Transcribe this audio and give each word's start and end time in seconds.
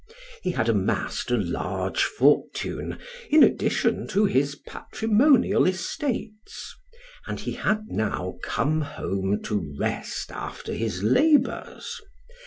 He 0.41 0.49
had 0.53 0.67
amassed 0.67 1.29
a 1.29 1.37
large 1.37 2.01
fortune, 2.01 2.97
in 3.29 3.43
addition 3.43 4.07
to 4.07 4.25
his 4.25 4.55
patrimonial 4.55 5.67
estates, 5.67 6.75
and 7.27 7.39
he 7.39 7.51
had 7.51 7.83
now 7.89 8.39
come 8.41 8.81
home 8.81 9.43
to 9.43 9.75
rest 9.79 10.31
after 10.31 10.73
his 10.73 11.03
labors. 11.03 12.01